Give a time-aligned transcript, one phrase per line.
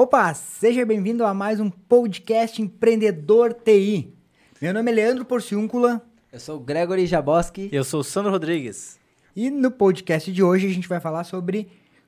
[0.00, 4.14] Opa, seja bem-vindo a mais um podcast Empreendedor TI.
[4.62, 6.00] Meu nome é Leandro Porciúncula.
[6.32, 7.68] Eu sou o Gregory Jaboski.
[7.72, 8.96] E eu sou o Sandro Rodrigues.
[9.34, 11.66] E no podcast de hoje a gente vai falar sobre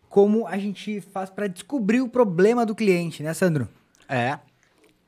[0.08, 3.68] como a gente faz para descobrir o problema do cliente, né, Sandro?
[4.08, 4.38] É.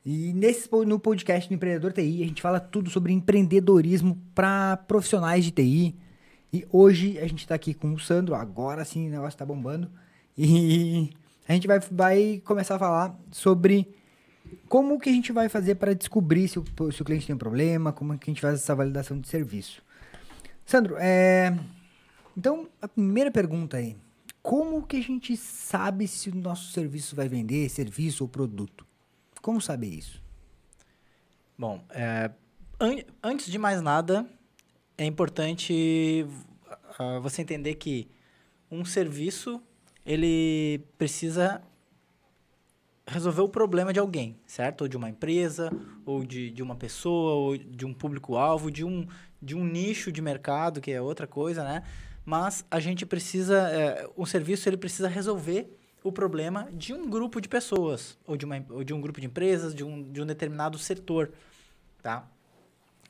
[0.05, 5.45] E nesse no podcast do Empreendedor TI a gente fala tudo sobre empreendedorismo para profissionais
[5.45, 5.95] de TI.
[6.51, 9.89] E hoje a gente está aqui com o Sandro, agora sim o negócio está bombando.
[10.37, 11.11] E
[11.47, 13.93] a gente vai, vai começar a falar sobre
[14.67, 17.39] como que a gente vai fazer para descobrir se o, se o cliente tem um
[17.39, 19.83] problema, como que a gente faz essa validação de serviço.
[20.65, 21.57] Sandro, é...
[22.37, 23.97] então a primeira pergunta aí,
[24.41, 28.85] como que a gente sabe se o nosso serviço vai vender, serviço ou produto?
[29.41, 30.21] Como saber isso?
[31.57, 32.31] Bom, é,
[32.79, 34.25] an antes de mais nada,
[34.97, 36.25] é importante
[36.99, 38.09] uh, você entender que
[38.71, 39.61] um serviço
[40.05, 41.61] ele precisa
[43.05, 44.81] resolver o problema de alguém, certo?
[44.81, 45.71] Ou de uma empresa,
[46.05, 49.05] ou de, de uma pessoa, ou de um público-alvo, de um,
[49.41, 51.83] de um nicho de mercado, que é outra coisa, né?
[52.25, 57.41] Mas a gente precisa, é, o serviço ele precisa resolver o problema de um grupo
[57.41, 60.25] de pessoas, ou de, uma, ou de um grupo de empresas, de um, de um
[60.25, 61.31] determinado setor,
[62.01, 62.27] tá?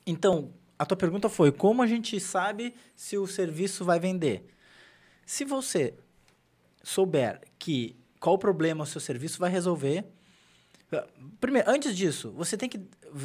[0.06, 4.44] Então, a tua pergunta foi, como a gente sabe se o serviço vai vender?
[5.24, 5.94] Se você
[6.84, 10.04] souber que qual problema o seu serviço vai resolver.
[11.40, 12.80] Primeiro, antes disso, você tem que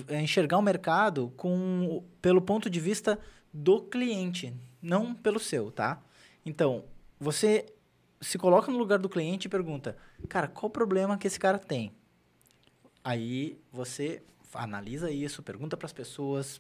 [0.10, 3.20] enxergar o mercado com, pelo ponto de vista
[3.54, 6.02] do cliente, não pelo seu, tá?
[6.44, 6.86] Então,
[7.20, 7.66] você
[8.22, 9.96] se coloca no lugar do cliente e pergunta,
[10.28, 11.92] cara, qual o problema que esse cara tem?
[13.04, 16.60] Aí você analisa isso, pergunta para as pessoas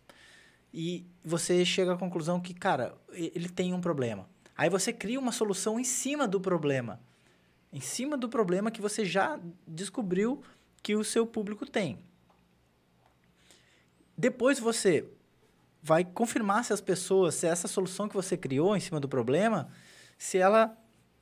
[0.73, 4.29] e você chega à conclusão que, cara, ele tem um problema.
[4.59, 6.99] Aí você cria uma solução em cima do problema.
[7.71, 10.43] Em cima do problema que você já descobriu
[10.83, 11.97] que o seu público tem.
[14.17, 15.07] Depois você
[15.81, 19.71] vai confirmar se as pessoas, se essa solução que você criou em cima do problema,
[20.17, 20.77] se ela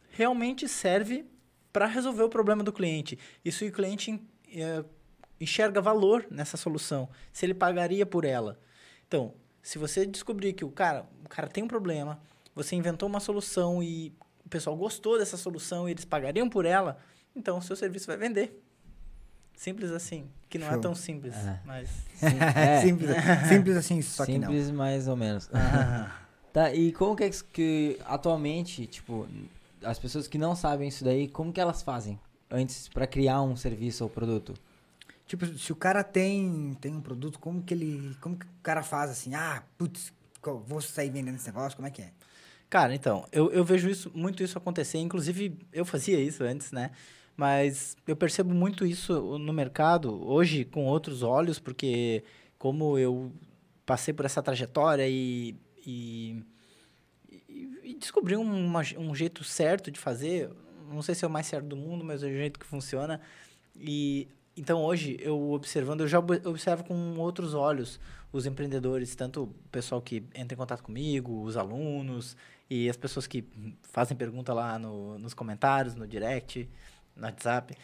[0.09, 1.23] realmente serve
[1.71, 3.19] para resolver o problema do cliente.
[3.45, 4.19] E se o cliente
[4.51, 4.83] é,
[5.39, 8.59] enxerga valor nessa solução, se ele pagaria por ela.
[9.07, 12.19] Então, se você descobrir que o cara, o cara tem um problema,
[12.57, 14.11] você inventou uma solução e
[14.43, 16.97] o pessoal gostou dessa solução e eles pagariam por ela,
[17.35, 18.63] então o seu serviço vai vender.
[19.55, 20.29] Simples assim.
[20.49, 20.79] Que não é Show.
[20.79, 21.61] é tão simples, é.
[21.65, 21.89] mas...
[22.21, 22.81] É.
[22.81, 23.09] simples,
[23.47, 24.47] simples assim, só simples que não.
[24.47, 25.49] Simples mais ou menos.
[26.51, 29.27] tá, e como que é que atualmente, tipo,
[29.83, 32.19] as pessoas que não sabem isso daí, como que elas fazem
[32.49, 34.53] antes para criar um serviço ou produto?
[35.27, 38.81] Tipo, se o cara tem, tem um produto, como que ele, como que o cara
[38.81, 39.35] faz assim?
[39.35, 40.13] Ah, putz,
[40.65, 42.11] vou sair vendendo esse negócio, como é que é?
[42.69, 44.97] Cara, então, eu, eu vejo isso, muito isso acontecer.
[44.97, 46.91] Inclusive, eu fazia isso antes, né?
[47.35, 52.23] Mas eu percebo muito isso no mercado, hoje, com outros olhos, porque
[52.57, 53.31] como eu
[53.85, 55.55] passei por essa trajetória e,
[55.85, 56.43] e,
[57.83, 60.49] e descobri uma, um jeito certo de fazer,
[60.89, 63.21] não sei se é o mais certo do mundo, mas é o jeito que funciona.
[63.75, 67.99] E então hoje eu observando, eu já observo com outros olhos
[68.33, 72.35] os empreendedores, tanto o pessoal que entra em contato comigo, os alunos,
[72.69, 73.47] e as pessoas que
[73.83, 76.69] fazem pergunta lá no, nos comentários, no direct,
[77.15, 77.75] no WhatsApp,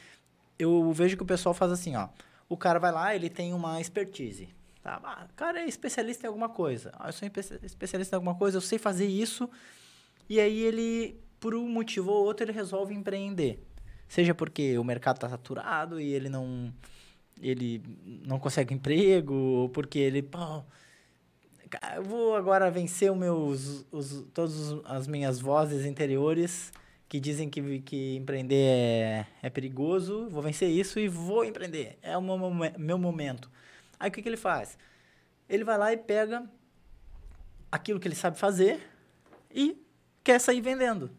[0.60, 2.10] eu vejo que o pessoal faz assim, ó.
[2.50, 4.50] O cara vai lá, ele tem uma expertise.
[4.82, 5.00] Tá?
[5.04, 6.92] Ah, o cara é especialista em alguma coisa.
[7.00, 7.28] Ah, eu sou
[7.64, 9.50] especialista em alguma coisa, eu sei fazer isso.
[10.30, 13.64] E aí ele, por um motivo ou outro, ele resolve empreender.
[14.08, 16.74] Seja porque o mercado está saturado e ele não
[17.42, 17.82] ele
[18.26, 20.64] não consegue emprego, ou porque ele, pô,
[22.04, 26.72] vou agora vencer os os, todas as minhas vozes interiores
[27.14, 30.28] que dizem que, que empreender é, é perigoso.
[30.30, 31.98] Vou vencer isso e vou empreender.
[32.02, 32.38] É o meu,
[32.78, 33.52] meu momento.
[34.00, 34.78] Aí o que, que ele faz?
[35.48, 36.50] Ele vai lá e pega
[37.72, 38.82] aquilo que ele sabe fazer
[39.54, 39.78] e
[40.24, 41.12] quer sair vendendo.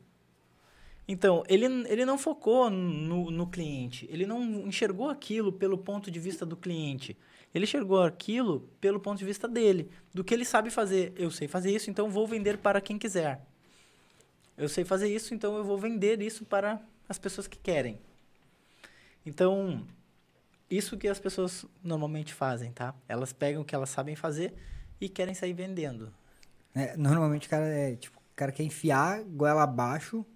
[1.07, 6.19] Então, ele, ele não focou no, no cliente, ele não enxergou aquilo pelo ponto de
[6.19, 7.17] vista do cliente.
[7.55, 11.13] Ele enxergou aquilo pelo ponto de vista dele, do que ele sabe fazer.
[11.17, 13.41] Eu sei fazer isso, então vou vender para quem quiser.
[14.57, 17.99] Eu sei fazer isso, então eu vou vender isso para as pessoas que querem.
[19.25, 19.87] Então,
[20.69, 22.95] isso que as pessoas normalmente fazem, tá?
[23.09, 24.53] Elas pegam o que elas sabem fazer
[25.01, 26.13] e querem sair vendendo.
[26.75, 30.27] É, normalmente o cara, é, tipo, o cara quer enfiar goela abaixo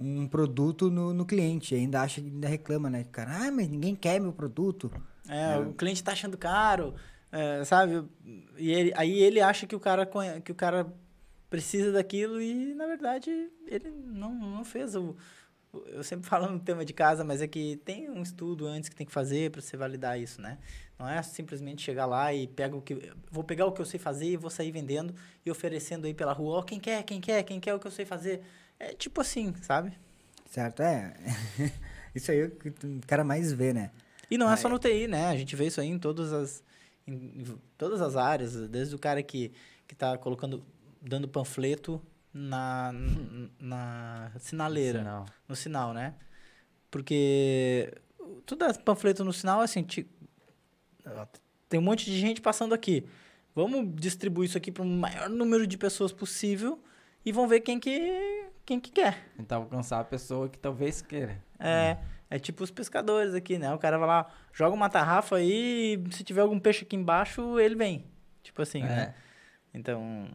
[0.00, 1.74] um produto no, no cliente.
[1.74, 3.04] Ainda acha, ainda reclama, né?
[3.12, 4.90] Cara, ah, mas ninguém quer meu produto.
[5.28, 5.58] É, é.
[5.58, 6.94] o cliente está achando caro,
[7.30, 8.04] é, sabe?
[8.56, 10.08] E ele, aí ele acha que o cara
[10.44, 10.86] que o cara
[11.48, 13.30] precisa daquilo e na verdade
[13.66, 15.16] ele não, não fez o
[15.86, 18.96] eu sempre falo no tema de casa, mas é que tem um estudo antes que
[18.96, 20.58] tem que fazer para você validar isso, né?
[20.98, 23.98] Não é simplesmente chegar lá e pega o que vou pegar o que eu sei
[23.98, 25.14] fazer e vou sair vendendo
[25.44, 27.86] e oferecendo aí pela rua, ó, oh, quem quer, quem quer, quem quer o que
[27.86, 28.42] eu sei fazer.
[28.80, 29.92] É tipo assim, sabe?
[30.46, 31.14] Certo, é.
[32.14, 33.92] isso aí é o que o cara mais vê, né?
[34.30, 35.26] E não é só no TI, né?
[35.28, 36.64] A gente vê isso aí em todas as
[37.06, 39.52] em, em todas as áreas, desde o cara que
[39.86, 40.64] que tá colocando
[41.00, 42.00] dando panfleto
[42.32, 42.92] na,
[43.58, 45.26] na sinaleira, sinal.
[45.48, 46.14] no sinal, né?
[46.90, 47.92] Porque
[48.46, 50.08] tudo é panfleto no sinal, assim, te,
[51.68, 53.04] tem um monte de gente passando aqui.
[53.54, 56.82] Vamos distribuir isso aqui para o maior número de pessoas possível
[57.24, 59.18] e vão ver quem que, quem que quer.
[59.36, 61.42] Tentar alcançar a pessoa que talvez queira.
[61.58, 61.96] É,
[62.30, 63.74] é tipo os pescadores aqui, né?
[63.74, 67.58] O cara vai lá, joga uma tarrafa aí e se tiver algum peixe aqui embaixo,
[67.58, 68.04] ele vem.
[68.44, 68.86] Tipo assim, é.
[68.86, 69.14] né?
[69.74, 70.28] Então,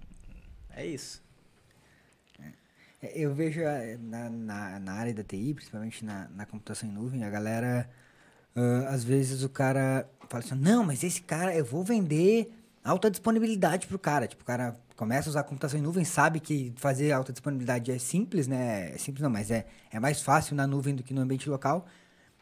[0.75, 1.23] é isso.
[3.01, 6.91] É, eu vejo eh, na, na, na, área da TI, principalmente na, na computação em
[6.91, 7.89] nuvem, a galera,
[8.53, 12.53] uh, às vezes o cara fala assim, não, mas esse cara, eu vou vender
[12.83, 14.27] alta disponibilidade pro cara.
[14.27, 17.99] Tipo, o cara começa a usar computação em nuvem, sabe que fazer alta disponibilidade é
[17.99, 18.93] simples, né?
[18.93, 21.85] É simples não, mas é, é mais fácil na nuvem do que no ambiente local.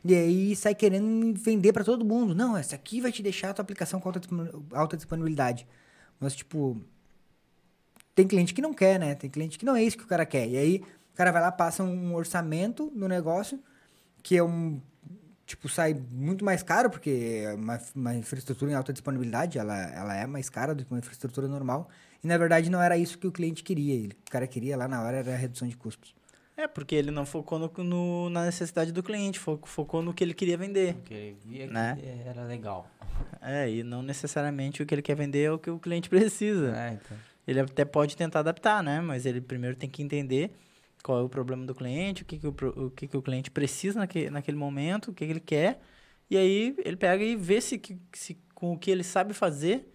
[0.05, 2.35] E aí sai querendo vender para todo mundo.
[2.35, 4.11] Não, essa aqui vai te deixar a tua aplicação com
[4.73, 5.65] alta, disponibilidade.
[6.19, 6.79] Mas, tipo,
[8.13, 9.15] tem cliente que não quer, né?
[9.15, 10.47] Tem cliente que não é isso que o cara quer.
[10.47, 10.83] E aí
[11.13, 13.59] o cara vai lá, passa um orçamento no negócio,
[14.21, 14.81] que é um.
[15.45, 20.15] Tipo, sai muito mais caro, porque é uma, uma infraestrutura em alta disponibilidade, ela, ela
[20.15, 21.89] é mais cara do que uma infraestrutura normal.
[22.23, 23.93] E na verdade não era isso que o cliente queria.
[23.93, 26.15] Ele, o cara queria lá na hora era a redução de custos.
[26.55, 30.23] É, porque ele não focou no, no, na necessidade do cliente, focou, focou no que
[30.23, 30.93] ele queria vender.
[30.93, 31.97] Porque ele via né?
[31.99, 32.87] que era legal.
[33.41, 36.77] É, e não necessariamente o que ele quer vender é o que o cliente precisa.
[36.77, 37.17] É, então.
[37.47, 39.01] Ele até pode tentar adaptar, né?
[39.01, 40.51] Mas ele primeiro tem que entender
[41.03, 42.55] qual é o problema do cliente, o que, que, o,
[42.85, 45.81] o, que, que o cliente precisa naquele, naquele momento, o que, que ele quer.
[46.29, 47.81] E aí ele pega e vê se,
[48.13, 49.92] se com o que ele sabe fazer,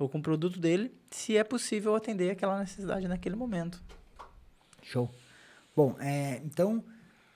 [0.00, 3.82] ou com o produto dele, se é possível atender aquela necessidade naquele momento.
[4.82, 5.10] Show.
[5.76, 6.82] Bom, é, então,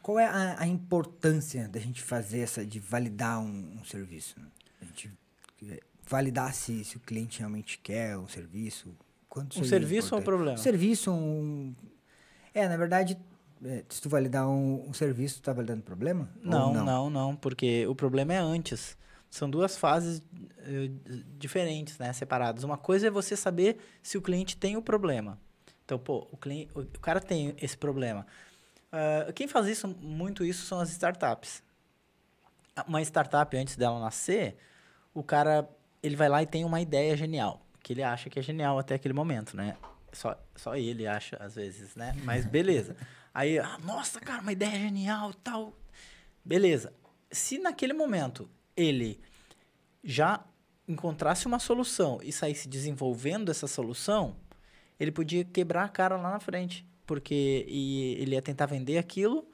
[0.02, 4.36] qual é a, a, importância da gente fazer essa, de validar um, um serviço?
[4.80, 5.12] A gente
[5.68, 8.96] é, validar se, se o cliente realmente quer um serviço,
[9.28, 10.52] Quanto um serviço ou um problema?
[10.52, 11.74] Um serviço, um...
[12.54, 13.18] É, na verdade,
[13.64, 16.30] é, se tu validar um, um serviço, tu tá validando problema?
[16.40, 18.96] Não, não, não, não, porque o problema é antes.
[19.34, 22.62] São duas fases uh, diferentes, né, separadas.
[22.62, 25.40] Uma coisa é você saber se o cliente tem o problema.
[25.84, 28.24] Então, pô, o, cliente, o, o cara tem esse problema.
[28.92, 31.64] Uh, quem faz isso, muito isso, são as startups.
[32.86, 34.56] Uma startup, antes dela nascer,
[35.12, 35.68] o cara,
[36.00, 38.94] ele vai lá e tem uma ideia genial que ele acha que é genial até
[38.94, 39.76] aquele momento, né?
[40.12, 42.14] Só, só ele acha, às vezes, né?
[42.22, 42.96] Mas beleza.
[43.34, 45.76] Aí, ah, nossa, cara, uma ideia genial, tal.
[46.44, 46.92] Beleza.
[47.32, 49.20] Se naquele momento ele
[50.02, 50.44] já
[50.86, 54.36] encontrasse uma solução e saísse desenvolvendo essa solução,
[54.98, 56.86] ele podia quebrar a cara lá na frente.
[57.06, 59.46] Porque ele ia tentar vender aquilo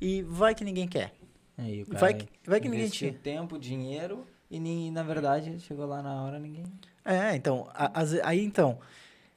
[0.00, 1.14] e vai que ninguém quer.
[1.56, 3.12] Aí, vai, que, vai que ninguém tinha.
[3.12, 6.64] tempo, dinheiro e, na verdade, chegou lá na hora ninguém...
[7.04, 8.78] É, então, a, a, aí então,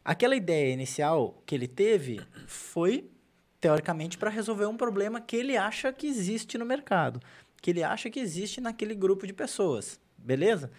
[0.04, 3.10] aquela ideia inicial que ele teve foi
[3.60, 7.22] teoricamente para resolver um problema que ele acha que existe no mercado,
[7.64, 10.70] que ele acha que existe naquele grupo de pessoas, beleza?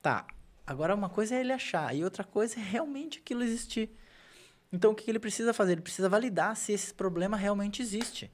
[0.00, 0.24] Tá.
[0.64, 3.90] Agora uma coisa é ele achar e outra coisa é realmente aquilo existir.
[4.72, 5.72] Então o que ele precisa fazer?
[5.72, 8.30] Ele precisa validar se esse problema realmente existe.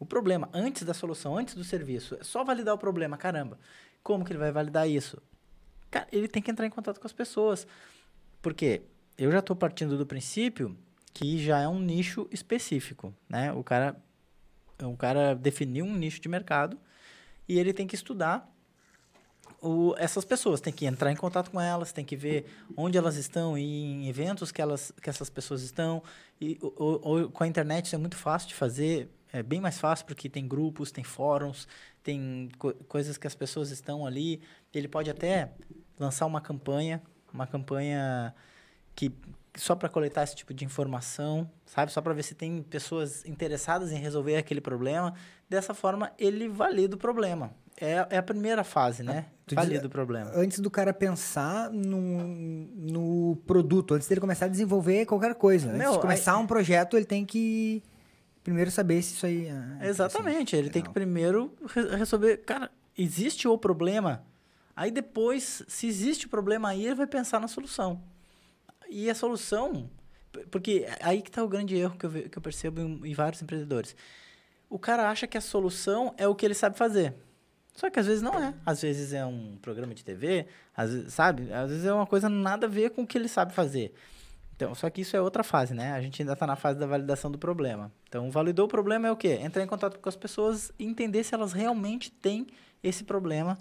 [0.00, 3.56] O problema antes da solução, antes do serviço, é só validar o problema, caramba.
[4.02, 5.22] Como que ele vai validar isso?
[5.92, 7.68] Cara, ele tem que entrar em contato com as pessoas.
[8.42, 8.82] Porque
[9.16, 10.76] eu já estou partindo do princípio
[11.14, 13.52] que já é um nicho específico, né?
[13.52, 13.96] O cara,
[14.82, 16.76] o cara definiu um nicho de mercado
[17.48, 18.52] e ele tem que estudar
[19.60, 23.16] o, essas pessoas, tem que entrar em contato com elas, tem que ver onde elas
[23.16, 26.02] estão e em eventos que, elas, que essas pessoas estão.
[26.40, 30.28] E com a internet isso é muito fácil de fazer, é bem mais fácil porque
[30.28, 31.66] tem grupos, tem fóruns,
[32.02, 34.40] tem co coisas que as pessoas estão ali.
[34.72, 35.52] Ele pode até
[35.98, 37.02] lançar uma campanha,
[37.32, 38.34] uma campanha
[38.94, 39.12] que
[39.58, 41.92] só para coletar esse tipo de informação, sabe?
[41.92, 45.14] Só para ver se tem pessoas interessadas em resolver aquele problema.
[45.48, 47.50] Dessa forma, ele valida o problema.
[47.80, 49.26] É, é a primeira fase, né?
[49.46, 50.32] Tu valida diz, o problema.
[50.34, 52.00] Antes do cara pensar no,
[52.74, 55.72] no produto, antes dele começar a desenvolver qualquer coisa.
[55.72, 56.42] Meu, antes de começar aí...
[56.42, 57.82] um projeto, ele tem que
[58.42, 59.48] primeiro saber se isso aí.
[59.48, 60.56] Ah, Exatamente.
[60.56, 61.52] Assim, ele tem que primeiro
[61.96, 62.38] resolver.
[62.38, 64.24] Cara, existe o problema.
[64.74, 68.00] Aí depois, se existe o problema aí, ele vai pensar na solução.
[68.88, 69.90] E a solução.
[70.50, 73.42] Porque aí que está o grande erro que eu, que eu percebo em, em vários
[73.42, 73.96] empreendedores.
[74.68, 77.14] o cara acha que a solução é o que ele sabe fazer.
[77.74, 78.52] Só que às vezes não é.
[78.66, 81.52] Às vezes é um programa de TV, às vezes, sabe?
[81.52, 83.94] Às vezes é uma coisa nada a ver com o que ele sabe fazer.
[84.56, 85.92] Então, só que isso é outra fase, né?
[85.92, 87.92] A gente ainda está na fase da validação do problema.
[88.08, 89.38] Então, validou o problema é o quê?
[89.40, 92.48] Entrar em contato com as pessoas e entender se elas realmente têm
[92.82, 93.56] esse problema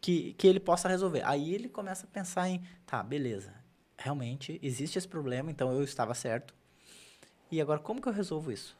[0.00, 1.20] que, que ele possa resolver.
[1.26, 3.52] Aí ele começa a pensar em, tá, beleza,
[3.98, 6.54] realmente existe esse problema, então eu estava certo.
[7.50, 8.76] E agora, como que eu resolvo isso?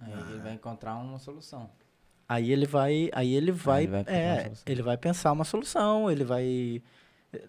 [0.00, 1.70] Aí ele vai encontrar uma solução.
[2.28, 6.24] Aí ele vai, aí ele vai, ele vai é, ele vai pensar uma solução, ele
[6.24, 6.82] vai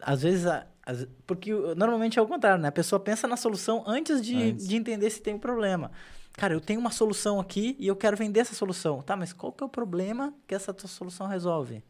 [0.01, 2.67] às vezes, a- às- porque normalmente é o contrário, né?
[2.69, 4.67] A pessoa pensa na solução antes de, Antes.
[4.67, 5.91] de entender se tem um problema.
[6.33, 9.01] Cara, eu tenho uma solução aqui e eu quero vender essa solução.
[9.01, 11.83] Tá, mas qual que é o problema que essa tua solução resolve?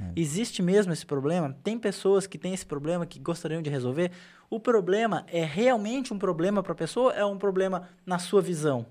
[0.00, 0.12] É.
[0.16, 1.56] Existe mesmo esse problema?
[1.62, 4.10] Tem pessoas que têm esse problema que gostariam de resolver?
[4.50, 7.12] O problema é realmente um problema para a pessoa?
[7.12, 8.86] É um problema na sua visão?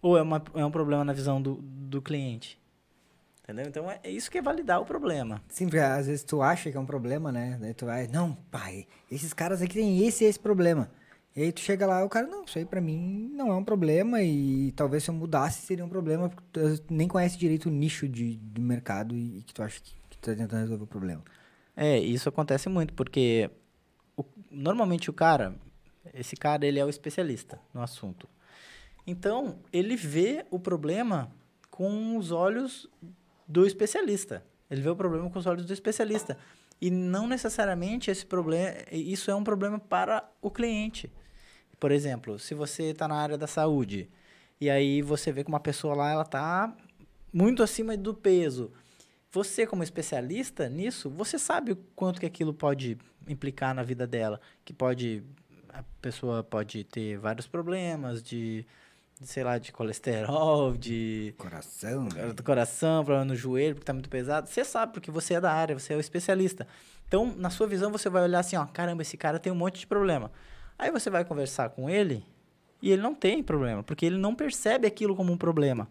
[0.00, 2.60] Ou é, uma, é um problema na visão do, do cliente?
[3.42, 3.66] Entendeu?
[3.66, 5.42] Então é, é isso que é validar o problema.
[5.48, 7.58] Sim, porque às vezes tu acha que é um problema, né?
[7.60, 10.90] Daí tu vai, não, pai, esses caras aqui têm esse e esse problema.
[11.34, 13.64] E aí tu chega lá, o cara, não, isso aí pra mim não é um
[13.64, 17.72] problema e talvez se eu mudasse seria um problema, porque tu nem conhece direito o
[17.72, 21.22] nicho de, do mercado e, e que tu acha que, tá tentando resolver o problema.
[21.76, 23.50] É, isso acontece muito, porque
[24.16, 25.54] o- normalmente o cara,
[26.14, 28.28] esse cara, ele é o especialista no assunto.
[29.06, 31.30] Então, ele vê o problema
[31.70, 32.88] com os olhos
[33.48, 34.44] do especialista.
[34.70, 36.38] Ele vê o problema com os olhos do especialista.
[36.80, 41.10] E não necessariamente esse problema, isso é um problema para o cliente.
[41.78, 44.08] Por exemplo, se você está na área da saúde
[44.60, 46.74] e aí você vê que uma pessoa lá ela está
[47.32, 48.72] muito acima do peso.
[49.32, 54.38] Você, como especialista nisso, você sabe o quanto que aquilo pode implicar na vida dela.
[54.62, 55.22] Que pode.
[55.70, 58.66] A pessoa pode ter vários problemas de,
[59.18, 62.08] de, sei lá, de colesterol, de Coração.
[62.36, 64.50] do coração, problema no joelho, porque tá muito pesado.
[64.50, 66.68] Você sabe, porque você é da área, você é o especialista.
[67.08, 69.80] Então, na sua visão, você vai olhar assim, ó, caramba, esse cara tem um monte
[69.80, 70.30] de problema.
[70.78, 72.22] Aí você vai conversar com ele
[72.82, 75.88] e ele não tem problema, porque ele não percebe aquilo como um problema.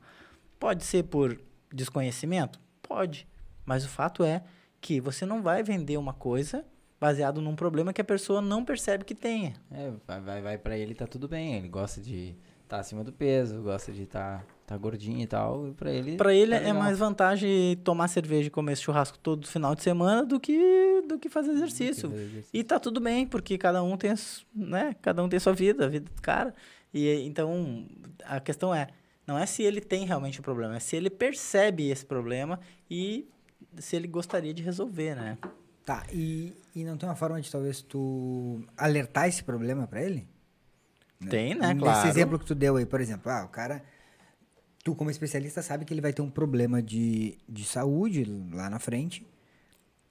[0.60, 1.40] Pode ser por
[1.74, 2.60] desconhecimento?
[2.84, 3.31] Pode.
[3.66, 4.44] Mas o fato é
[4.80, 6.66] que você não vai vender uma coisa
[7.00, 9.54] baseado num problema que a pessoa não percebe que tenha.
[9.72, 11.56] É, vai, vai, vai pra ele tá tudo bem.
[11.56, 15.68] Ele gosta de estar acima do peso, gosta de estar tá gordinho e tal.
[15.68, 16.16] E pra ele.
[16.16, 19.84] Pra ele tá é mais vantagem tomar cerveja e comer esse churrasco todo final de
[19.84, 22.10] semana do que, do que fazer exercício.
[22.10, 22.50] fazer exercício.
[22.54, 24.14] E tá tudo bem, porque cada um tem,
[24.56, 24.96] né?
[25.02, 26.54] Cada um tem sua vida, a vida do cara.
[26.94, 27.86] E então
[28.26, 28.88] a questão é,
[29.26, 33.28] não é se ele tem realmente o problema, é se ele percebe esse problema e
[33.78, 35.38] se ele gostaria de resolver, né?
[35.86, 40.28] Tá, e, e não tem uma forma de talvez tu alertar esse problema pra ele?
[41.30, 41.68] Tem, né?
[41.74, 42.08] Nesse Claro.
[42.08, 43.84] exemplo que tu deu aí, por exemplo, ah, o cara,
[44.84, 48.80] tu como especialista sabe que ele vai ter um problema de, de saúde lá na
[48.80, 49.26] frente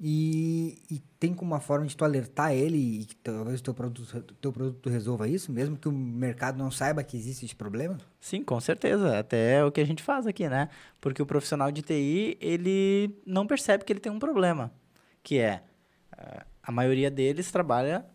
[0.03, 3.75] e, e tem como uma forma de tu alertar ele e que talvez o teu
[3.75, 7.99] produto, teu produto resolva isso, mesmo que o mercado não saiba que existe esse problema?
[8.19, 9.19] Sim, com certeza.
[9.19, 10.71] Até é o que a gente faz aqui, né?
[11.03, 14.73] Porque o profissional de TI, ele não percebe que ele tem um problema.
[15.23, 15.63] Que é,
[16.17, 18.07] eh, a maioria deles trabalha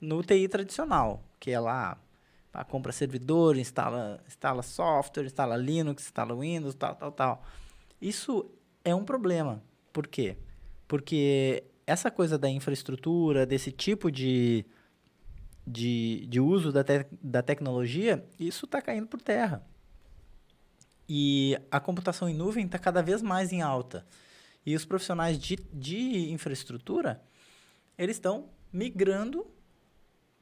[0.00, 1.98] no TI tradicional, que é lá,
[2.68, 7.42] compra servidor, instala, instala software, instala Linux, instala Windows, tal, tal, tal.
[8.00, 8.48] Isso
[8.84, 9.60] é um problema.
[9.92, 10.36] Por quê?
[10.36, 10.51] Porque
[11.86, 14.64] essa coisa da infraestrutura, desse tipo de,
[15.66, 19.64] de, de uso da, te- da tecnologia, isso está caindo por terra.
[21.08, 24.06] E a computação em nuvem está cada vez mais em alta.
[24.64, 27.22] E os profissionais de, de infraestrutura,
[27.98, 29.46] eles estão migrando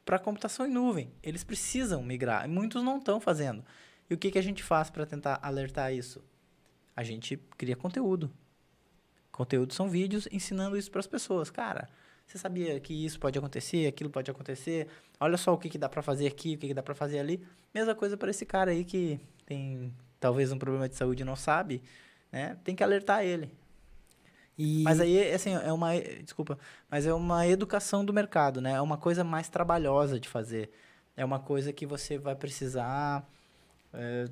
[0.04, 1.12] para a computação em nuvem.
[1.22, 2.48] Eles precisam migrar.
[2.48, 3.64] Muitos não estão fazendo.
[4.08, 6.22] E o que, que a gente faz para tentar alertar isso?
[6.94, 8.30] A gente cria conteúdo.
[9.32, 11.50] Conteúdo são vídeos ensinando isso para as pessoas.
[11.50, 11.88] Cara,
[12.26, 14.88] você sabia que isso pode acontecer, aquilo pode acontecer?
[15.18, 17.18] Olha só o que, que dá para fazer aqui, o que, que dá para fazer
[17.18, 17.42] ali.
[17.74, 21.36] Mesma coisa para esse cara aí que tem talvez um problema de saúde e não
[21.36, 21.82] sabe,
[22.30, 22.56] né?
[22.62, 23.50] Tem que alertar ele.
[24.58, 25.98] E, Mas aí, assim, é uma...
[26.22, 26.58] Desculpa.
[26.90, 28.72] Mas é uma educação do mercado, né?
[28.72, 30.70] É uma coisa mais trabalhosa de fazer.
[31.16, 33.26] É uma coisa que você vai precisar...
[33.94, 34.26] é,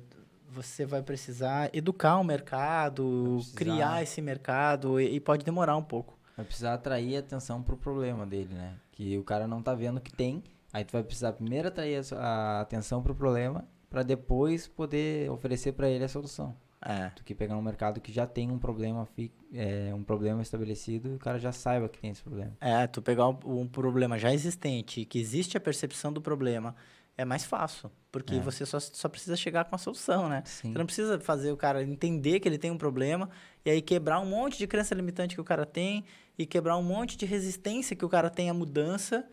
[0.51, 5.83] você vai precisar educar o mercado, precisar- criar esse mercado e, e pode demorar um
[5.83, 6.17] pouco.
[6.35, 8.75] Vai precisar atrair atenção pro problema dele, né?
[8.91, 10.43] Que o cara não tá vendo que tem.
[10.71, 15.89] Aí tu vai precisar primeiro atrair a, atenção pro problema pra depois poder oferecer pra
[15.89, 16.55] ele a solução.
[16.81, 17.09] É.
[17.09, 19.05] Do que pegar um mercado que já tem um problema
[19.53, 22.53] é, um problema estabelecido e o cara já saiba que tem esse problema.
[22.61, 26.73] É, tu pegar um, um problema já existente, que existe a percepção do problema,
[27.21, 27.91] é mais fácil.
[28.11, 28.39] Porque É.
[28.39, 30.41] você só, só precisa chegar com a solução, né?
[30.45, 30.71] Sim.
[30.71, 33.29] Você não precisa fazer o cara entender que ele tem um problema
[33.65, 36.05] e aí quebrar um monte de crença limitante que o cara tem
[36.37, 39.27] e quebrar um monte de resistência que o cara tem à mudança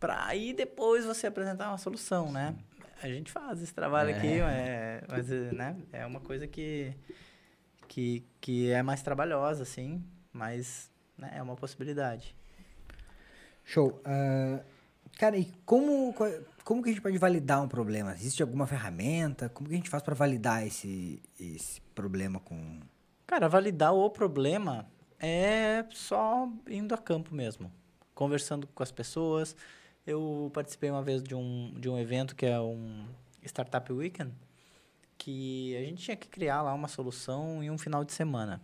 [0.00, 2.56] para aí depois você apresentar uma solução, né?
[3.02, 4.16] A gente faz esse trabalho É.
[4.16, 6.92] aqui, é, mas é, né, é uma coisa que,
[7.86, 12.34] que, que é mais trabalhosa, assim, mas né, é uma possibilidade.
[13.64, 14.00] Show.
[14.04, 14.60] Ah,
[15.18, 16.14] cara, e como,
[16.64, 18.12] como que a gente pode validar um problema?
[18.12, 19.48] Existe alguma ferramenta?
[19.48, 22.80] Como que a gente faz para validar esse, esse problema com...
[23.26, 24.86] Cara, validar o problema
[25.18, 27.70] é só indo a campo mesmo,
[28.14, 29.54] conversando com as pessoas.
[30.06, 33.04] Eu participei uma vez de um, de um evento que é um
[33.42, 34.32] Startup Weekend,
[35.16, 38.60] que a gente tinha que criar lá uma solução em um final de semana.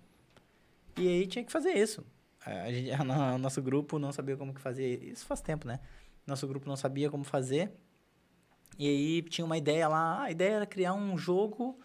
[0.96, 2.04] E aí tinha que fazer isso.
[2.44, 5.02] A gente, o nosso grupo não sabia como que fazer.
[5.04, 5.80] Isso faz tempo, né?
[6.26, 7.72] Nosso grupo não sabia como fazer.
[8.78, 10.22] E aí tinha uma ideia lá.
[10.22, 11.78] A ideia era criar um jogo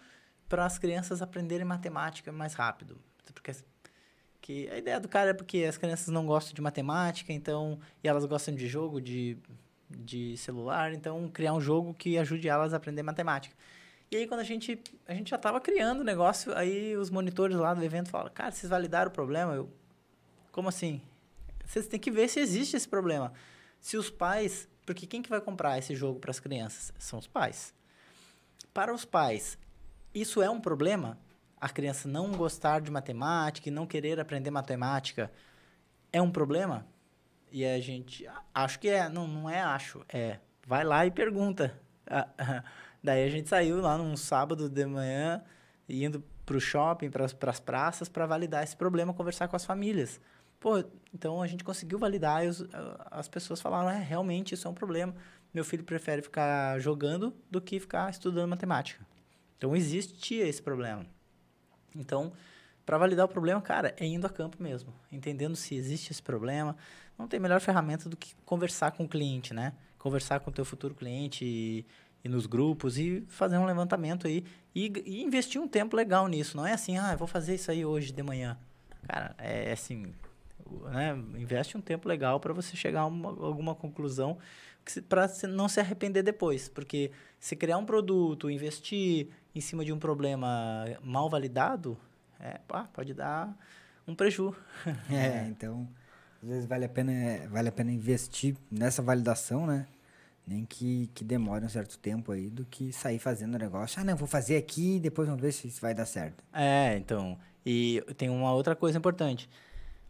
[0.49, 2.99] para as crianças aprenderem matemática mais rápido.
[3.33, 3.53] Porque
[4.41, 8.07] que a ideia do cara é porque as crianças não gostam de matemática, então e
[8.07, 9.37] elas gostam de jogo de,
[9.89, 13.55] de celular, então criar um jogo que ajude elas a aprender matemática.
[14.09, 17.55] E aí quando a gente a gente já estava criando o negócio, aí os monitores
[17.55, 19.69] lá do evento falaram: "Cara, vocês validaram o problema?" Eu
[20.51, 21.01] Como assim?
[21.65, 23.31] Vocês têm que ver se existe esse problema.
[23.79, 26.91] Se os pais, porque quem que vai comprar esse jogo para as crianças?
[26.99, 27.73] São os pais.
[28.73, 29.57] Para os pais,
[30.13, 31.17] isso é um problema?
[31.61, 35.31] A criança não gostar de matemática e não querer aprender matemática
[36.11, 36.85] é um problema?
[37.53, 41.73] E a gente, acho que é, não, não é acho, é, vai lá e pergunta.
[43.01, 45.41] Daí a gente saiu lá num sábado de manhã,
[45.87, 50.19] indo para o shopping, para as praças, para validar esse problema, conversar com as famílias.
[50.61, 50.81] Pô,
[51.13, 52.63] então a gente conseguiu validar e os-
[53.09, 55.13] as pessoas falaram, é, realmente isso é um problema.
[55.53, 59.05] Meu filho prefere ficar jogando do que ficar estudando matemática.
[59.57, 61.05] Então existia esse problema.
[61.95, 62.31] Então,
[62.85, 66.77] para validar o problema, cara, é indo a campo mesmo, entendendo se existe esse problema.
[67.17, 69.73] Não tem melhor ferramenta do que conversar com o cliente, né?
[69.97, 71.85] Conversar com o teu futuro cliente e,
[72.23, 76.55] e nos grupos e fazer um levantamento aí e, e investir um tempo legal nisso.
[76.55, 78.57] Não é assim, ah, vou fazer isso aí hoje de manhã.
[79.07, 80.30] Cara, é assim, o-
[80.89, 81.13] né?
[81.37, 84.37] Investe um tempo legal para você chegar a uma, alguma conclusão
[85.07, 89.99] para não se arrepender depois, porque se criar um produto, investir em cima de um
[89.99, 91.97] problema mal validado,
[92.39, 93.55] é, pá, pode dar
[94.07, 94.55] um preju.
[95.11, 95.87] É, então,
[96.41, 97.11] às vezes vale a pena,
[97.49, 99.87] vale a pena investir nessa validação, né?
[100.47, 104.01] Nem que, que demore um certo tempo aí do que sair fazendo o negócio.
[104.01, 106.43] Ah, não, vou fazer aqui e depois vamos ver se isso vai dar certo.
[106.51, 107.37] É, então.
[107.63, 109.47] E tem uma outra coisa importante.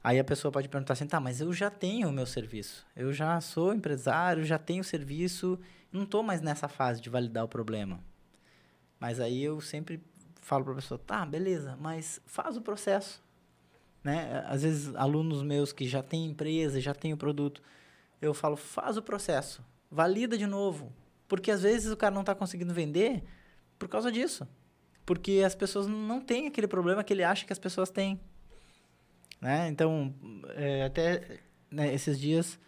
[0.03, 2.85] Aí a pessoa pode perguntar assim, tá, mas eu já tenho o meu serviço.
[2.95, 5.59] Eu já sou empresário, já tenho serviço,
[5.91, 7.99] não estou mais nessa fase de validar o problema.
[8.99, 10.01] Mas aí eu sempre
[10.41, 13.21] falo para a pessoa, tá, beleza, mas faz o processo.
[14.03, 14.43] Né?
[14.47, 17.61] Às vezes, alunos meus que já têm empresa, já têm o produto,
[18.19, 20.91] eu falo, faz o processo, valida de novo.
[21.27, 23.23] Porque às vezes o cara não está conseguindo vender
[23.77, 24.47] por causa disso.
[25.05, 28.19] Porque as pessoas não têm aquele problema que ele acha que as pessoas têm.
[29.41, 29.67] Né?
[29.69, 30.13] Então,
[30.56, 31.39] é, até
[31.71, 32.60] né, esses dias,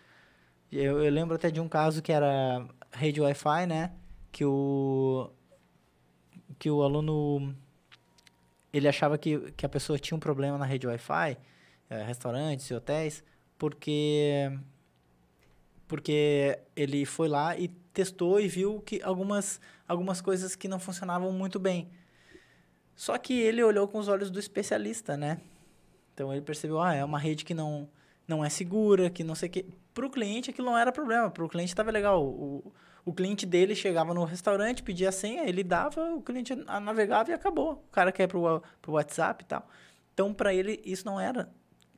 [0.72, 3.92] eu, eu lembro até de um caso que era rede Wi-Fi, né?
[4.32, 5.30] Que o,
[6.58, 7.56] que o aluno,
[8.72, 11.38] ele achava que, que a pessoa tinha um problema na rede Wi-Fi,
[11.90, 13.24] é, restaurantes e hotéis,
[13.58, 14.52] porque,
[15.88, 21.32] porque ele foi lá e testou e viu que algumas, algumas coisas que não funcionavam
[21.32, 21.92] muito bem.
[22.96, 25.40] Só que ele olhou com os olhos do especialista, né?
[26.14, 27.90] Então ele percebeu, ah, é uma rede que não,
[28.28, 29.66] não é segura, que não sei o quê.
[29.94, 32.24] Para o cliente aquilo não era problema, para o cliente estava legal.
[32.24, 32.74] O,
[33.06, 37.34] o cliente dele chegava no restaurante, pedia a senha, ele dava, o cliente navegava e
[37.34, 37.74] acabou.
[37.74, 39.68] O cara quer para o WhatsApp e tal.
[40.14, 41.50] Então para ele isso não era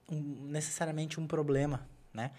[0.10, 2.32] um- necessariamente um problema, né?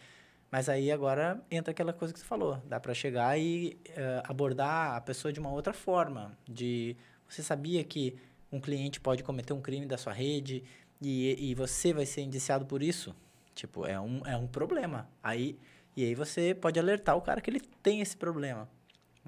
[0.50, 4.94] Mas aí agora entra aquela coisa que você falou, dá para chegar e eh, abordar
[4.94, 6.96] a pessoa de uma outra forma, de
[7.28, 8.16] você sabia que
[8.50, 10.62] um cliente pode cometer um crime da sua rede
[11.00, 13.14] e, e você vai ser indiciado por isso?
[13.54, 15.08] Tipo, é um, é um problema.
[15.22, 15.58] Aí,
[15.96, 18.68] e aí você pode alertar o cara que ele tem esse problema.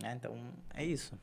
[0.00, 0.14] né?
[0.16, 0.37] Então,
[0.74, 1.18] é isso.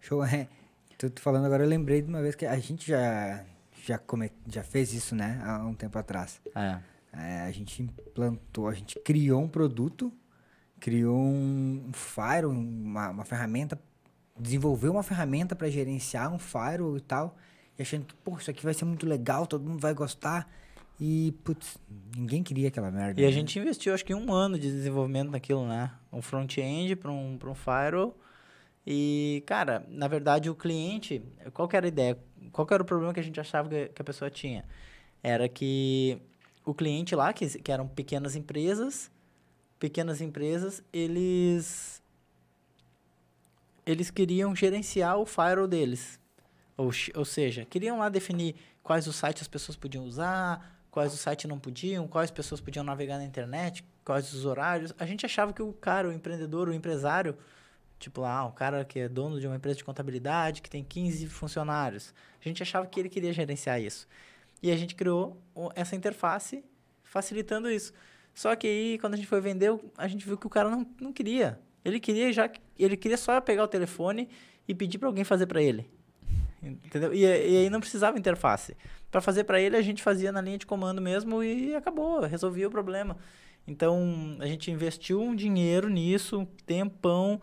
[0.00, 0.48] Show, é.
[0.96, 3.44] Tô falando agora, eu lembrei de uma vez que a gente já,
[3.84, 5.40] já, come, já fez isso, né?
[5.44, 6.40] Há um tempo atrás.
[6.54, 6.78] É.
[7.12, 10.12] É, a gente implantou, a gente criou um produto,
[10.78, 13.78] criou um, um firewall, uma, uma ferramenta,
[14.38, 17.36] desenvolveu uma ferramenta para gerenciar um firewall e tal,
[17.80, 20.46] e achando que, pô, isso aqui vai ser muito legal, todo mundo vai gostar.
[21.00, 21.78] E, putz,
[22.14, 23.18] ninguém queria aquela merda.
[23.18, 23.32] E a né?
[23.32, 25.90] gente investiu, acho que um ano de desenvolvimento naquilo, né?
[26.12, 28.14] Um front-end para um, pra um firewall.
[28.86, 31.22] E, cara, na verdade, o cliente,
[31.54, 32.18] qual que era a ideia?
[32.52, 34.66] Qual que era o problema que a gente achava que, que a pessoa tinha?
[35.22, 36.20] Era que
[36.66, 39.10] o cliente lá, que, que eram pequenas empresas,
[39.78, 42.02] pequenas empresas, eles
[43.86, 46.20] eles queriam gerenciar o firewall deles.
[46.80, 51.20] Ou, ou seja, queriam lá definir quais os sites as pessoas podiam usar, quais os
[51.20, 54.94] sites não podiam, quais pessoas podiam navegar na internet, quais os horários.
[54.98, 57.36] A gente achava que o cara, o empreendedor, o empresário,
[57.98, 61.26] tipo lá, o cara que é dono de uma empresa de contabilidade, que tem 15
[61.26, 64.08] funcionários, a gente achava que ele queria gerenciar isso.
[64.62, 65.36] E a gente criou
[65.74, 66.64] essa interface
[67.02, 67.92] facilitando isso.
[68.32, 70.86] Só que aí, quando a gente foi vender, a gente viu que o cara não,
[70.98, 71.60] não queria.
[71.84, 74.30] Ele queria já ele queria só pegar o telefone
[74.66, 75.99] e pedir para alguém fazer para ele.
[76.62, 77.12] Entendeu?
[77.14, 78.76] E, e, aí não precisava interface.
[79.10, 82.68] Para fazer para ele, a gente fazia na linha de comando mesmo e acabou, resolvia
[82.68, 83.16] o problema.
[83.66, 87.40] Então, a gente investiu um dinheiro nisso, um tempão,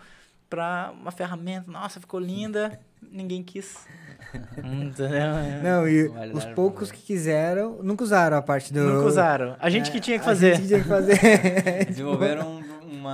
[0.49, 1.69] para uma ferramenta.
[1.69, 3.85] Nossa, ficou linda, ninguém quis.
[5.63, 8.81] Não, e os poucos que quiseram, nunca usaram a parte do.
[8.81, 9.55] Nunca usaram.
[9.59, 10.53] A gente é, que tinha que fazer.
[10.53, 11.85] A gente que tinha que fazer.
[11.85, 12.61] Desenvolveram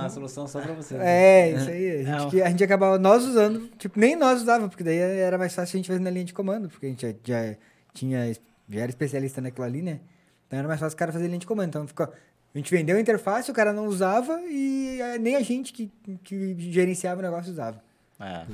[0.00, 0.94] uma solução só pra você.
[0.94, 1.04] Né?
[1.06, 2.06] É, isso aí.
[2.06, 5.54] A gente, a gente acabava nós usando, tipo, nem nós usava, porque daí era mais
[5.54, 7.56] fácil a gente fazer na linha de comando, porque a gente já, já
[7.92, 8.32] tinha,
[8.68, 10.00] já era especialista naquilo ali, né?
[10.46, 11.68] Então era mais fácil o cara fazer linha de comando.
[11.68, 12.06] Então ficou.
[12.06, 15.90] A gente vendeu a interface, o cara não usava e é, nem a gente que,
[16.22, 17.82] que gerenciava o negócio usava.
[18.20, 18.46] É,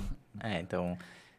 [0.42, 0.96] é então.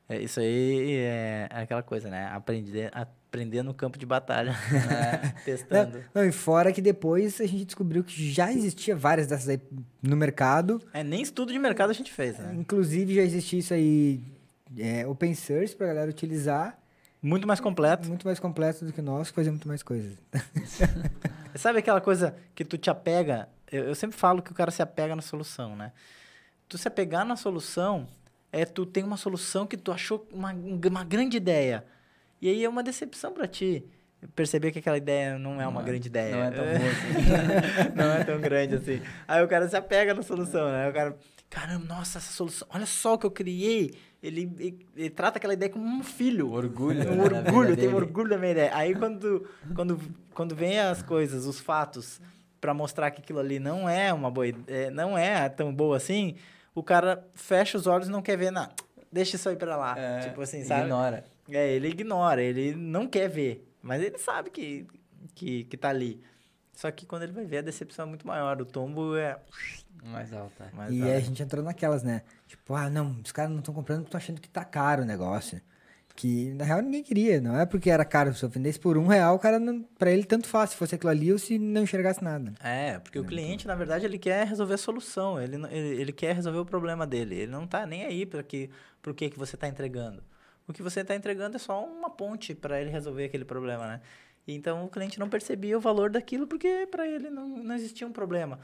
[0.07, 2.27] É, isso aí é aquela coisa, né?
[2.27, 2.91] Aprender,
[3.31, 4.53] aprender no campo de batalha.
[4.91, 5.99] É, testando.
[6.13, 9.61] Não, não, e fora que depois a gente descobriu que já existia várias dessas aí
[10.01, 10.81] no mercado.
[10.93, 12.53] É, nem estudo de mercado a gente fez, né?
[12.53, 14.21] Inclusive já existia isso aí
[14.77, 16.77] é, open source pra galera utilizar.
[17.21, 18.09] Muito mais completo.
[18.09, 20.17] Muito mais completo do que nós, que fazia muito mais coisas.
[21.55, 23.47] Sabe aquela coisa que tu te apega?
[23.71, 25.93] Eu, eu sempre falo que o cara se apega na solução, né?
[26.67, 28.07] Tu se apegar na solução
[28.51, 31.85] é tu tem uma solução que tu achou uma, uma grande ideia.
[32.41, 33.85] E aí é uma decepção para ti
[34.35, 35.91] perceber que aquela ideia não é uma não, é.
[35.91, 36.35] grande ideia.
[36.35, 37.91] Não é tão boa assim.
[37.95, 39.01] não é tão grande assim.
[39.27, 40.89] Aí o cara se apega na solução, né?
[40.89, 41.17] O cara,
[41.49, 43.93] caramba, nossa, essa solução, olha só o que eu criei.
[44.21, 46.51] Ele, ele, ele trata aquela ideia como um filho.
[46.51, 47.11] Orgulho.
[47.11, 48.71] Um orgulho, tem um orgulho da minha ideia.
[48.75, 49.99] Aí quando, quando,
[50.33, 52.21] quando vem as coisas, os fatos,
[52.59, 56.35] para mostrar que aquilo ali não é uma boa ideia, não é tão boa assim,
[56.75, 58.73] o cara fecha os olhos e não quer ver nada.
[59.11, 59.97] Deixa isso aí pra lá.
[59.97, 60.83] É, tipo assim, sabe?
[60.83, 61.25] Ignora.
[61.51, 63.67] É, ele ignora, ele não quer ver.
[63.81, 64.87] Mas ele sabe que,
[65.33, 66.21] que, que tá ali.
[66.73, 68.59] Só que quando ele vai ver, a decepção é muito maior.
[68.61, 69.37] O tombo é.
[70.03, 70.63] Mais alto.
[70.63, 70.75] É.
[70.75, 71.13] Mais e alto.
[71.13, 72.23] a gente entrou naquelas, né?
[72.47, 75.05] Tipo, ah, não, os caras não estão comprando porque estão achando que tá caro o
[75.05, 75.61] negócio.
[76.15, 78.33] Que na real ninguém queria, não é porque era caro.
[78.33, 80.95] Se eu vendesse por um real, o cara, não, pra ele tanto faz se fosse
[80.95, 82.53] aquilo ali ou se não enxergasse nada.
[82.61, 86.35] É, porque o cliente, na verdade, ele quer resolver a solução, ele, ele, ele quer
[86.35, 87.35] resolver o problema dele.
[87.35, 88.69] Ele não tá nem aí para que,
[89.01, 90.21] pro que, que você tá entregando.
[90.71, 94.01] O que você está entregando é só uma ponte para ele resolver aquele problema, né?
[94.47, 98.11] Então o cliente não percebia o valor daquilo porque para ele não, não existia um
[98.11, 98.57] problema.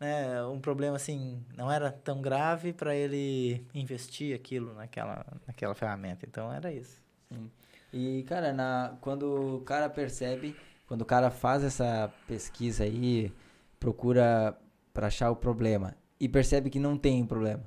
[0.00, 0.42] Né?
[0.44, 6.26] Um problema assim, não era tão grave para ele investir aquilo naquela, naquela ferramenta.
[6.28, 7.00] Então era isso.
[7.28, 7.48] Sim.
[7.92, 10.56] E, cara, na, quando o cara percebe,
[10.88, 13.32] quando o cara faz essa pesquisa aí,
[13.78, 14.58] procura
[14.92, 17.62] para achar o problema e percebe que não tem problema,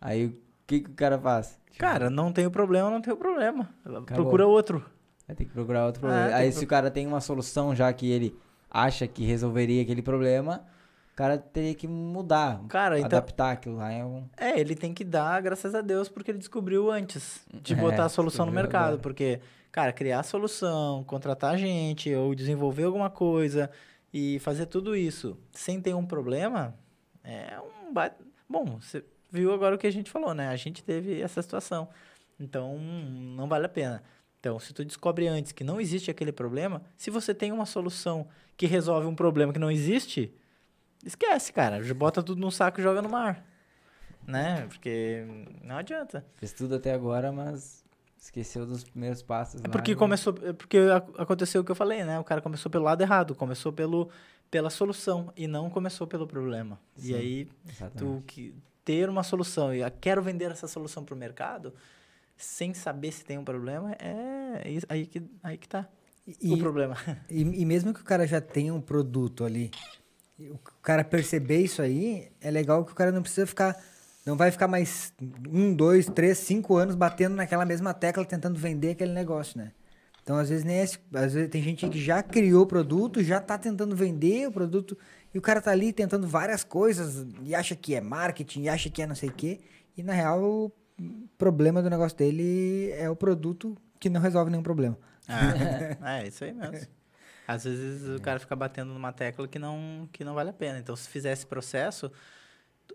[0.00, 1.58] aí que, que o cara faz?
[1.66, 3.68] Tipo, cara, não tem o problema, não tem o problema.
[3.84, 4.04] Acabou.
[4.04, 4.84] Procura outro.
[5.26, 6.30] Vai ter que procurar outro problema.
[6.30, 6.66] É, aí se pro...
[6.66, 8.36] o cara tem uma solução já que ele
[8.70, 10.64] acha que resolveria aquele problema,
[11.12, 13.92] o cara teria que mudar, cara, então adaptar então, aquilo lá.
[13.92, 14.28] É, um...
[14.36, 18.06] é, ele tem que dar graças a Deus porque ele descobriu antes de é, botar
[18.06, 18.94] a solução no mercado.
[18.94, 19.02] Agora.
[19.02, 23.70] Porque, cara, criar a solução, contratar gente ou desenvolver alguma coisa
[24.12, 26.74] e fazer tudo isso sem ter um problema
[27.22, 27.94] é um.
[28.48, 30.48] Bom, você viu agora o que a gente falou, né?
[30.48, 31.88] A gente teve essa situação.
[32.38, 34.02] Então, não vale a pena.
[34.40, 38.26] Então, se tu descobre antes que não existe aquele problema, se você tem uma solução
[38.56, 40.32] que resolve um problema que não existe
[41.04, 41.80] Esquece, cara.
[41.94, 43.44] Bota tudo num saco e joga no mar.
[44.26, 44.66] Né?
[44.68, 45.24] Porque
[45.62, 46.24] não adianta.
[46.36, 47.84] Fez tudo até agora, mas
[48.18, 49.60] esqueceu dos primeiros passos.
[49.62, 50.34] É porque lá, começou.
[50.42, 50.78] É porque
[51.18, 52.18] aconteceu o que eu falei, né?
[52.18, 54.08] O cara começou pelo lado errado, começou pelo,
[54.50, 56.80] pela solução e não começou pelo problema.
[56.96, 57.98] Sim, e aí, exatamente.
[57.98, 61.74] tu que, ter uma solução e quero vender essa solução para o mercado
[62.36, 65.88] sem saber se tem um problema, é aí que, aí que tá
[66.26, 66.96] e, o problema.
[67.30, 69.70] E, e mesmo que o cara já tenha um produto ali
[70.38, 73.80] o cara perceber isso aí, é legal que o cara não precisa ficar.
[74.26, 75.12] Não vai ficar mais
[75.52, 79.72] um, dois, três, cinco anos batendo naquela mesma tecla tentando vender aquele negócio, né?
[80.24, 83.36] Então, às vezes, nem é, às vezes tem gente que já criou o produto, já
[83.36, 84.96] está tentando vender o produto,
[85.34, 88.88] e o cara tá ali tentando várias coisas, e acha que é marketing, e acha
[88.88, 89.60] que é não sei o quê,
[89.98, 90.72] E na real, o
[91.36, 94.98] problema do negócio dele é o produto que não resolve nenhum problema.
[95.28, 95.42] Ah,
[96.22, 96.88] é, isso aí mesmo.
[97.46, 100.78] Às vezes o cara fica batendo numa tecla que não, que não vale a pena.
[100.78, 102.10] Então, se fizer esse processo,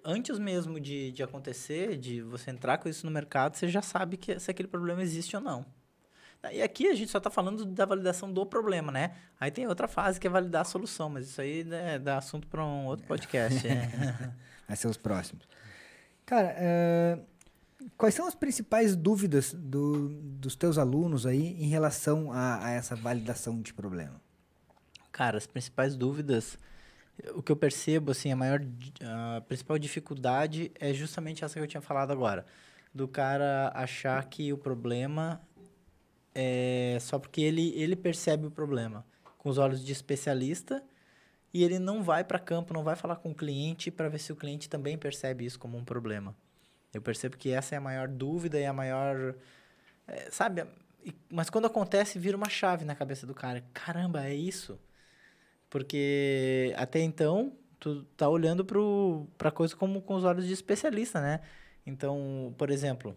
[0.03, 4.17] antes mesmo de, de acontecer, de você entrar com isso no mercado, você já sabe
[4.17, 5.63] que, se aquele problema existe ou não.
[6.53, 9.11] E aqui a gente só está falando da validação do problema, né?
[9.39, 12.47] Aí tem outra fase que é validar a solução, mas isso aí né, dá assunto
[12.47, 13.67] para um outro podcast.
[13.67, 14.33] é.
[14.65, 15.45] Vai ser os próximos.
[16.25, 17.19] Cara, eh,
[17.97, 22.95] quais são as principais dúvidas do, dos teus alunos aí em relação a, a essa
[22.95, 24.21] validação de problema?
[25.11, 26.57] Cara, as principais dúvidas,
[27.33, 28.61] o que eu percebo, assim, a maior,
[29.01, 32.45] a principal dificuldade é justamente essa que eu tinha falado agora.
[32.93, 35.41] Do cara achar que o problema
[36.41, 39.05] é só porque ele, ele percebe o problema
[39.37, 40.83] com os olhos de especialista
[41.53, 44.31] e ele não vai para campo, não vai falar com o cliente para ver se
[44.31, 46.35] o cliente também percebe isso como um problema.
[46.93, 49.35] Eu percebo que essa é a maior dúvida e a maior.
[50.07, 50.65] É, sabe?
[51.29, 53.63] Mas quando acontece, vira uma chave na cabeça do cara.
[53.73, 54.79] Caramba, é isso?
[55.69, 58.65] Porque até então, tu tá olhando
[59.37, 61.41] para coisa como com os olhos de especialista, né?
[61.85, 63.15] Então, por exemplo,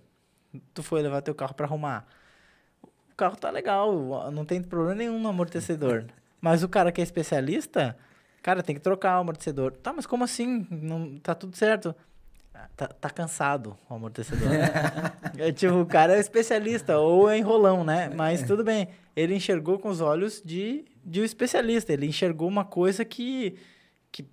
[0.74, 2.06] tu foi levar teu carro para arrumar.
[3.12, 6.06] O carro tá legal, não tem problema nenhum no amortecedor.
[6.40, 7.96] Mas o cara que é especialista,
[8.42, 9.72] cara, tem que trocar o amortecedor.
[9.72, 10.66] Tá, mas como assim?
[10.70, 11.94] Não tá tudo certo.
[12.76, 14.48] Tá, tá cansado o amortecedor.
[15.38, 18.10] é, tipo, o cara é especialista ou é enrolão, né?
[18.14, 18.88] Mas tudo bem.
[19.14, 21.92] Ele enxergou com os olhos de, de um especialista.
[21.92, 23.56] Ele enxergou uma coisa que,
[24.10, 24.26] que,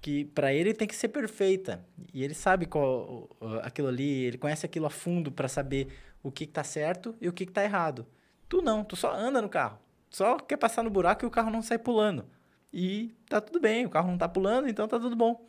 [0.00, 1.84] que para ele tem que ser perfeita.
[2.14, 3.28] E ele sabe qual
[3.62, 5.88] aquilo ali, ele conhece aquilo a fundo para saber
[6.22, 8.06] o que, que tá certo e o que, que tá errado.
[8.50, 9.78] Tu não, tu só anda no carro.
[10.10, 12.26] Só quer passar no buraco e o carro não sai pulando.
[12.72, 15.46] E tá tudo bem, o carro não tá pulando, então tá tudo bom.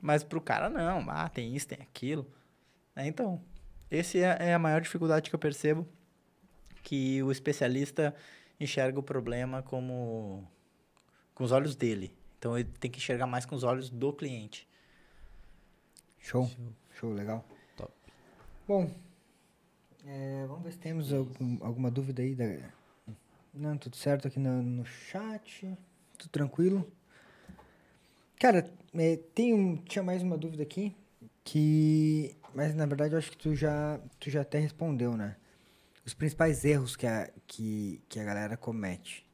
[0.00, 1.04] Mas pro cara, não.
[1.10, 2.24] Ah, tem isso, tem aquilo.
[2.94, 3.42] É, então,
[3.90, 5.88] esse é, é a maior dificuldade que eu percebo.
[6.84, 8.14] Que o especialista
[8.60, 10.48] enxerga o problema como...
[11.34, 12.16] Com os olhos dele.
[12.38, 14.68] Então, ele tem que enxergar mais com os olhos do cliente.
[16.20, 16.46] Show.
[16.46, 17.44] Show, Show legal.
[17.76, 17.92] Top.
[18.68, 18.88] Bom,
[20.06, 22.34] é, vamos ver se temos algum, alguma dúvida aí.
[22.34, 22.44] Da...
[23.52, 25.76] Não, tudo certo aqui no, no chat.
[26.16, 26.90] Tudo tranquilo.
[28.38, 30.94] Cara, é, tem um, tinha mais uma dúvida aqui,
[31.42, 32.36] que...
[32.54, 35.36] Mas, na verdade, eu acho que tu já, tu já até respondeu, né?
[36.04, 39.26] Os principais erros que a, que, que a galera comete.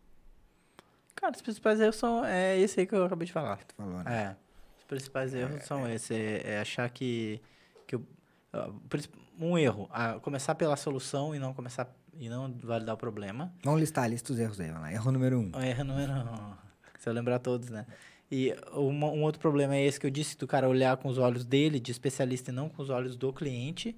[1.15, 2.25] Cara, os principais erros são...
[2.25, 3.59] É esse aí que eu acabei de falar.
[3.59, 4.25] Que tu falou, né?
[4.25, 4.37] É.
[4.79, 5.95] Os principais erros é, são é.
[5.95, 6.15] esse.
[6.15, 7.41] É, é, achar que...
[7.87, 8.07] que eu,
[9.39, 9.89] um erro.
[10.23, 11.95] começar pela solução e não começar...
[12.15, 13.51] E não validar o problema.
[13.65, 14.69] Vamos listar, lista os erros aí.
[14.69, 14.93] Vamos lá.
[14.93, 15.63] Erro número um.
[15.63, 16.53] Erro número um.
[17.01, 17.87] Se eu lembrar todos, né?
[18.31, 21.19] E uma, um outro problema é esse que eu disse, do cara olhar com os
[21.19, 23.95] olhos dele, de especialista, e não com os olhos do cliente.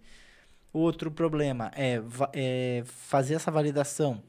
[0.72, 4.20] O outro problema é, é fazer essa validação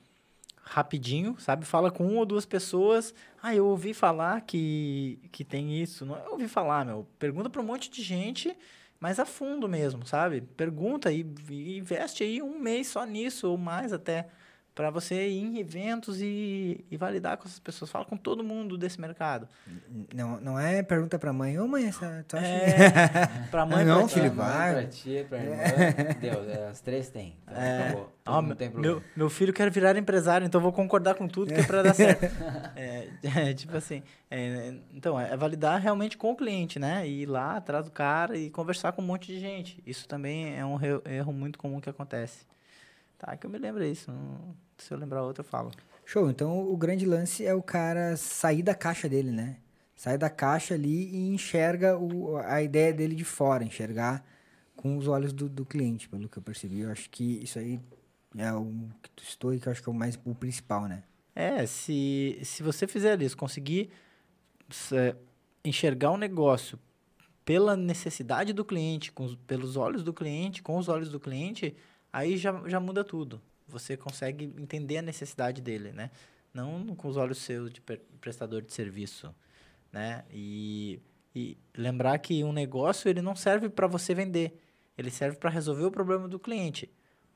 [0.62, 1.66] rapidinho, sabe?
[1.66, 3.16] Fala com uma ou duas pessoas.
[3.42, 6.06] Ah, eu ouvi falar que, que tem isso.
[6.06, 7.08] Não, eu ouvi falar, meu.
[7.18, 8.56] Pergunta para um monte de gente,
[9.00, 10.42] mas a fundo mesmo, sabe?
[10.42, 14.28] Pergunta e, e investe aí um mês só nisso, ou mais até
[14.76, 17.90] para você ir em eventos e, e, validar com essas pessoas.
[17.90, 19.48] Fala com todo mundo desse mercado.
[20.14, 22.90] Não, não é pergunta para mãe, ô mãe, essa, tu acha é,
[23.50, 24.74] para mãe, não, pra filho, vai.
[24.74, 25.56] Para tia, para irmã,
[26.20, 27.38] Deus, é, as três tem.
[27.56, 28.06] Então, é.
[28.26, 28.96] Ah, não tem problema.
[28.96, 31.94] Meu, meu filho quer virar empresário, então vou concordar com tudo que é para dar
[31.94, 32.26] certo.
[32.76, 37.08] é, é, tipo assim, é, então, é validar realmente com o cliente, né?
[37.08, 39.82] Ir lá atrás do cara e conversar com um monte de gente.
[39.86, 42.46] Isso também é um erro muito comum que acontece.
[43.18, 44.12] Tá, que eu me lembro isso.
[44.78, 45.72] Se eu lembrar outra, eu falo.
[46.06, 46.30] Show.
[46.30, 49.58] Então, o grande lance é o cara sair da caixa dele, né?
[49.96, 54.24] Sair da caixa ali e enxerga o, a ideia dele de fora, enxergar
[54.76, 56.82] com os olhos do, do cliente, pelo que eu percebi.
[56.82, 57.80] Eu acho que isso aí
[58.38, 60.86] é o que tu estou e que eu acho que é o mais o principal,
[60.88, 61.04] né?
[61.34, 63.90] É, se, se você fizer isso, conseguir
[64.70, 65.16] se,
[65.64, 66.80] enxergar o um negócio
[67.44, 71.76] pela necessidade do cliente, com, pelos olhos do cliente, com os olhos do cliente,
[72.12, 73.42] aí já, já muda tudo.
[73.68, 76.12] Você consegue entender a necessidade dele, né?
[76.54, 77.82] Não com os olhos seus de
[78.22, 79.34] prestador de serviço,
[79.92, 80.24] né?
[80.32, 81.00] E,
[81.36, 84.60] e lembrar que um negócio ele não serve para você vender,
[84.98, 86.90] ele serve para resolver o problema do cliente.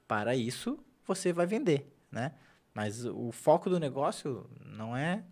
[0.08, 2.34] Para isso, você vai vender, né?
[2.74, 5.24] Mas o foco do negócio não é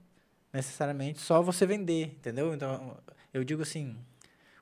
[0.52, 2.54] necessariamente só você vender, entendeu?
[2.54, 2.98] Então,
[3.34, 3.96] eu digo assim,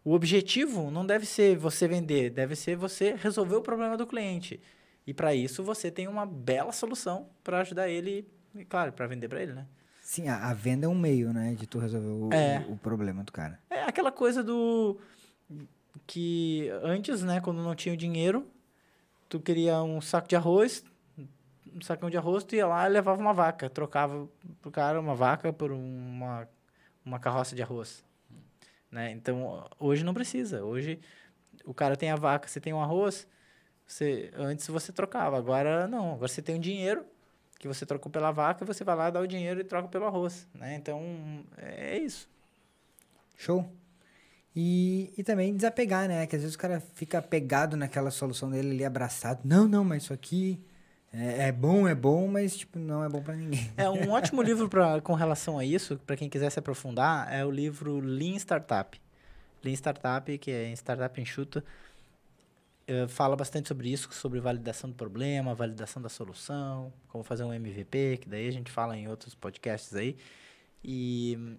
[0.03, 4.61] o objetivo não deve ser você vender, deve ser você resolver o problema do cliente.
[5.05, 9.27] E para isso você tem uma bela solução para ajudar ele, e claro, para vender
[9.27, 9.67] para ele, né?
[10.01, 12.63] Sim, a, a, venda é um meio, né, de tu resolver o, é.
[12.69, 13.59] o, o, problema do cara.
[13.69, 14.99] É aquela coisa do
[16.05, 18.47] que antes, né, quando não tinha o dinheiro,
[19.27, 20.83] tu queria um saco de arroz,
[21.75, 24.29] um sacão de arroz, tu ia lá e levava uma vaca, trocava
[24.61, 26.47] pro cara uma vaca por uma,
[27.03, 28.03] uma carroça de arroz.
[28.89, 29.11] Né?
[29.11, 30.63] Então, hoje não precisa.
[30.63, 30.99] Hoje
[31.65, 33.27] o cara tem a vaca, você tem um arroz,
[33.87, 36.13] você, antes você trocava, agora não.
[36.13, 37.05] Agora você tem um dinheiro
[37.59, 40.47] que você trocou pela vaca, você vai lá, dá o dinheiro e troca pelo arroz.
[40.53, 40.75] Né?
[40.75, 41.01] Então,
[41.57, 42.27] é isso.
[43.37, 43.69] Show.
[44.55, 46.25] E, e também desapegar, né?
[46.25, 49.41] Que às vezes o cara fica pegado naquela solução dele ali, abraçado.
[49.43, 50.59] Não, não, mas isso aqui
[51.11, 53.71] é, é bom, é bom, mas tipo, não é bom para ninguém.
[53.75, 57.45] É um ótimo livro pra, com relação a isso, para quem quiser se aprofundar, é
[57.45, 58.99] o livro Lean Startup.
[59.63, 61.63] Lean Startup, que é Startup Enxuta,
[62.89, 67.53] uh, fala bastante sobre isso, sobre validação do problema, validação da solução, como fazer um
[67.53, 70.15] MVP, que daí a gente fala em outros podcasts aí.
[70.83, 71.57] E,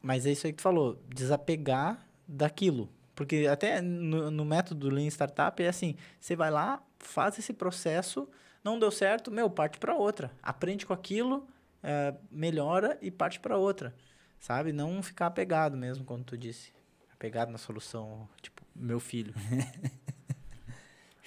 [0.00, 2.88] mas é isso aí que tu falou, desapegar daquilo.
[3.14, 8.28] Porque até no, no método Lean Startup é assim, você vai lá, faz esse processo,
[8.64, 10.32] não deu certo, meu, parte para outra.
[10.42, 11.46] Aprende com aquilo,
[11.82, 13.94] é, melhora e parte para outra.
[14.40, 14.72] Sabe?
[14.72, 16.72] Não ficar apegado mesmo, como tu disse.
[17.12, 19.34] Apegado na solução, tipo, meu filho.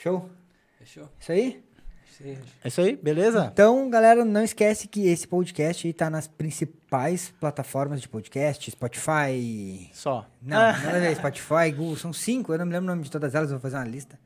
[0.06, 0.30] Show?
[0.78, 1.10] Fechou?
[1.20, 1.64] Isso aí?
[2.64, 3.50] É isso aí, beleza?
[3.52, 9.90] Então, galera, não esquece que esse podcast aí tá nas principais plataformas de podcast, Spotify.
[9.92, 10.30] Só.
[10.40, 13.34] Não, não é Spotify, Google, são cinco, eu não me lembro o nome de todas
[13.34, 14.20] elas, vou fazer uma lista.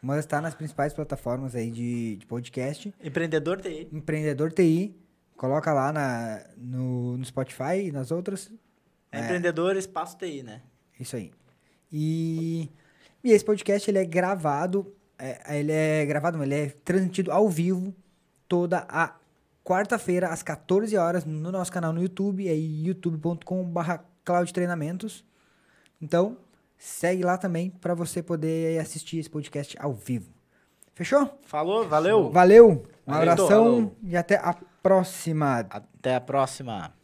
[0.00, 2.94] Mas tá nas principais plataformas aí de, de podcast.
[3.02, 3.88] Empreendedor TI.
[3.90, 4.94] Empreendedor TI.
[5.36, 8.52] Coloca lá na, no, no Spotify e nas outras.
[9.10, 10.62] É, Empreendedor Espaço TI, né?
[11.00, 11.32] Isso aí.
[11.90, 12.70] E,
[13.24, 17.48] e esse podcast ele é gravado, é, ele é gravado, não, ele é transmitido ao
[17.48, 17.94] vivo
[18.48, 19.14] toda a
[19.64, 25.24] quarta-feira às 14 horas no nosso canal no YouTube, é youtube.com/barra Cloud Treinamentos.
[26.00, 26.36] Então,
[26.76, 30.30] segue lá também para você poder assistir esse podcast ao vivo.
[30.94, 31.38] Fechou?
[31.42, 32.30] Falou, valeu.
[32.30, 35.66] Valeu, um abração e até a próxima.
[35.70, 36.97] Até a próxima.